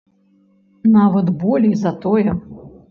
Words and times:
Нават 0.95 1.31
болей 1.45 1.75
за 1.87 1.97
тое. 2.07 2.31